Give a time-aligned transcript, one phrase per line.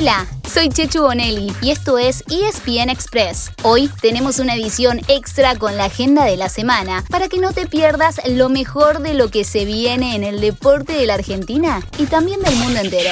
[0.00, 3.50] Hola, soy Chechu Bonelli y esto es ESPN Express.
[3.62, 7.66] Hoy tenemos una edición extra con la agenda de la semana para que no te
[7.66, 12.06] pierdas lo mejor de lo que se viene en el deporte de la Argentina y
[12.06, 13.10] también del mundo entero.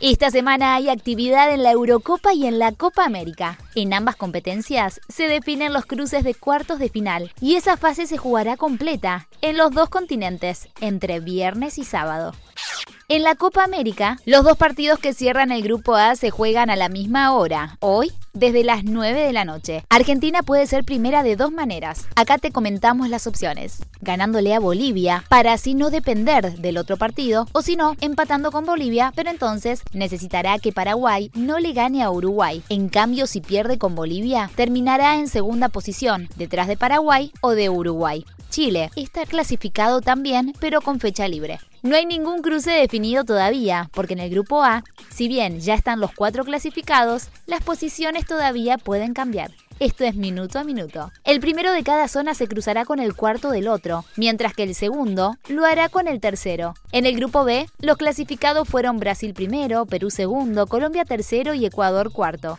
[0.00, 3.58] Esta semana hay actividad en la Eurocopa y en la Copa América.
[3.74, 8.16] En ambas competencias se definen los cruces de cuartos de final y esa fase se
[8.16, 12.32] jugará completa en los dos continentes entre viernes y sábado.
[13.14, 16.76] En la Copa América, los dos partidos que cierran el Grupo A se juegan a
[16.76, 19.84] la misma hora, hoy desde las 9 de la noche.
[19.90, 22.06] Argentina puede ser primera de dos maneras.
[22.16, 23.82] Acá te comentamos las opciones.
[24.00, 28.64] Ganándole a Bolivia para así no depender del otro partido o si no, empatando con
[28.64, 32.62] Bolivia, pero entonces necesitará que Paraguay no le gane a Uruguay.
[32.70, 37.68] En cambio, si pierde con Bolivia, terminará en segunda posición, detrás de Paraguay o de
[37.68, 38.24] Uruguay.
[38.52, 41.58] Chile está clasificado también, pero con fecha libre.
[41.80, 46.00] No hay ningún cruce definido todavía, porque en el grupo A, si bien ya están
[46.00, 49.52] los cuatro clasificados, las posiciones todavía pueden cambiar.
[49.80, 51.10] Esto es minuto a minuto.
[51.24, 54.74] El primero de cada zona se cruzará con el cuarto del otro, mientras que el
[54.74, 56.74] segundo lo hará con el tercero.
[56.92, 62.12] En el grupo B, los clasificados fueron Brasil primero, Perú segundo, Colombia tercero y Ecuador
[62.12, 62.58] cuarto.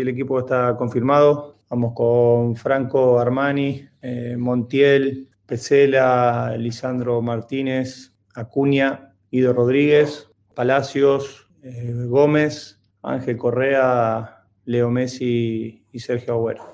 [0.00, 1.56] El equipo está confirmado.
[1.68, 12.80] Vamos con Franco Armani, eh, Montiel, Pesela, Lisandro Martínez, Acuña, Ido Rodríguez, Palacios, eh, Gómez,
[13.02, 16.64] Ángel Correa, Leo Messi y Sergio Agüero.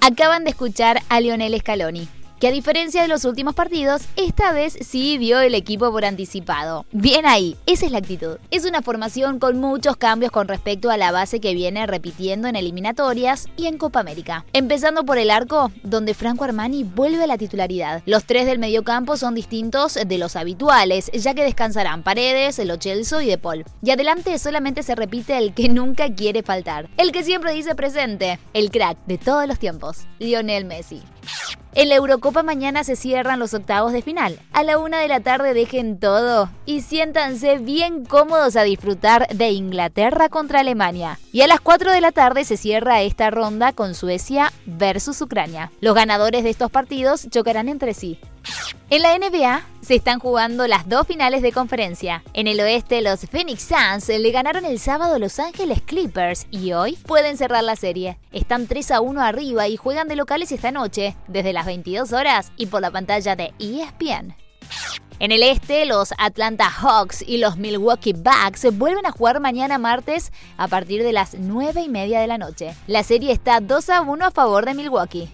[0.00, 2.08] Acaban de escuchar a Lionel Scaloni
[2.42, 6.86] que a diferencia de los últimos partidos, esta vez sí dio el equipo por anticipado.
[6.90, 8.38] Bien ahí, esa es la actitud.
[8.50, 12.56] Es una formación con muchos cambios con respecto a la base que viene repitiendo en
[12.56, 14.44] eliminatorias y en Copa América.
[14.54, 18.02] Empezando por el arco, donde Franco Armani vuelve a la titularidad.
[18.06, 23.20] Los tres del mediocampo son distintos de los habituales, ya que descansarán Paredes, el Ochelso
[23.20, 23.64] y De Paul.
[23.84, 28.40] Y adelante solamente se repite el que nunca quiere faltar, el que siempre dice presente,
[28.52, 31.04] el crack de todos los tiempos, Lionel Messi.
[31.74, 34.38] En la Eurocopa mañana se cierran los octavos de final.
[34.52, 39.52] A la una de la tarde dejen todo y siéntanse bien cómodos a disfrutar de
[39.52, 41.18] Inglaterra contra Alemania.
[41.32, 45.72] Y a las 4 de la tarde se cierra esta ronda con Suecia versus Ucrania.
[45.80, 48.18] Los ganadores de estos partidos chocarán entre sí.
[48.92, 52.22] En la NBA se están jugando las dos finales de conferencia.
[52.34, 56.74] En el oeste, los Phoenix Suns le ganaron el sábado a Los Ángeles Clippers y
[56.74, 58.18] hoy pueden cerrar la serie.
[58.32, 62.52] Están 3 a 1 arriba y juegan de locales esta noche, desde las 22 horas
[62.58, 64.36] y por la pantalla de ESPN.
[65.20, 70.32] En el este, los Atlanta Hawks y los Milwaukee Bucks vuelven a jugar mañana martes
[70.58, 72.74] a partir de las 9 y media de la noche.
[72.86, 75.30] La serie está 2 a 1 a favor de Milwaukee.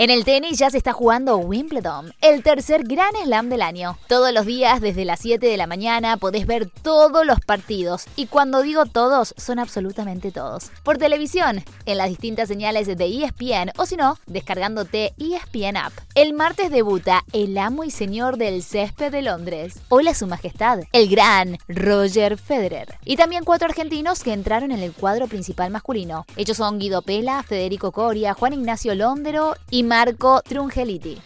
[0.00, 3.98] En el tenis ya se está jugando Wimbledon, el tercer gran slam del año.
[4.08, 8.24] Todos los días desde las 7 de la mañana podés ver todos los partidos y
[8.24, 10.70] cuando digo todos son absolutamente todos.
[10.84, 15.92] Por televisión, en las distintas señales de ESPN o si no, descargándote ESPN App.
[16.14, 19.80] El martes debuta el amo y señor del césped de Londres.
[19.90, 22.94] Hola su majestad, el gran Roger Federer.
[23.04, 26.24] Y también cuatro argentinos que entraron en el cuadro principal masculino.
[26.36, 31.20] Ellos son Guido Pela, Federico Coria, Juan Ignacio Londero y Marco Trungeliti.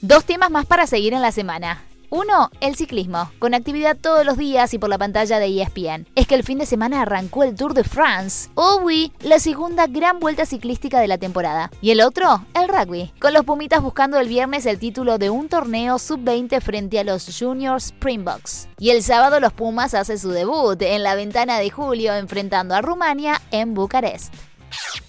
[0.00, 1.82] Dos temas más para seguir en la semana.
[2.08, 6.06] Uno, el ciclismo, con actividad todos los días y por la pantalla de ESPN.
[6.14, 10.20] Es que el fin de semana arrancó el Tour de France, oui, la segunda gran
[10.20, 11.72] vuelta ciclística de la temporada.
[11.80, 15.48] Y el otro, el rugby, con los Pumitas buscando el viernes el título de un
[15.48, 18.68] torneo sub-20 frente a los Junior Springboks.
[18.78, 22.82] Y el sábado los Pumas hacen su debut en la ventana de julio enfrentando a
[22.82, 24.32] Rumania en Bucarest.